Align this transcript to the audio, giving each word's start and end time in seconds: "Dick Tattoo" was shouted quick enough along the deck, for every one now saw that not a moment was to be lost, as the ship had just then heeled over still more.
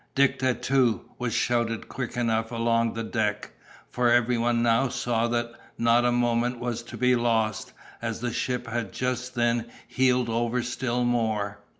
"Dick 0.15 0.39
Tattoo" 0.39 1.01
was 1.19 1.31
shouted 1.31 1.87
quick 1.87 2.17
enough 2.17 2.51
along 2.51 2.95
the 2.95 3.03
deck, 3.03 3.51
for 3.91 4.09
every 4.09 4.35
one 4.35 4.63
now 4.63 4.89
saw 4.89 5.27
that 5.27 5.51
not 5.77 6.05
a 6.05 6.11
moment 6.11 6.57
was 6.57 6.81
to 6.81 6.97
be 6.97 7.15
lost, 7.15 7.71
as 8.01 8.19
the 8.19 8.33
ship 8.33 8.65
had 8.65 8.93
just 8.93 9.35
then 9.35 9.65
heeled 9.87 10.27
over 10.27 10.63
still 10.63 11.03
more. 11.05 11.59